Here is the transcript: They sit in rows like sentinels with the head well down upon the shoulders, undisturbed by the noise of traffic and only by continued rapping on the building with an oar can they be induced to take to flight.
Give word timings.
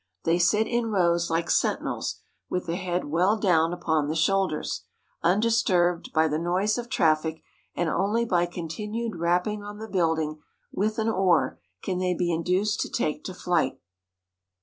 They 0.23 0.39
sit 0.39 0.65
in 0.65 0.87
rows 0.89 1.29
like 1.29 1.51
sentinels 1.51 2.21
with 2.49 2.65
the 2.65 2.75
head 2.75 3.05
well 3.05 3.37
down 3.37 3.71
upon 3.71 4.07
the 4.07 4.15
shoulders, 4.15 4.85
undisturbed 5.21 6.11
by 6.11 6.27
the 6.27 6.39
noise 6.39 6.79
of 6.79 6.89
traffic 6.89 7.43
and 7.75 7.87
only 7.87 8.25
by 8.25 8.47
continued 8.47 9.17
rapping 9.17 9.61
on 9.61 9.77
the 9.77 9.87
building 9.87 10.41
with 10.71 10.97
an 10.97 11.07
oar 11.09 11.59
can 11.83 11.99
they 11.99 12.15
be 12.15 12.33
induced 12.33 12.79
to 12.79 12.89
take 12.89 13.23
to 13.25 13.35
flight. 13.35 13.79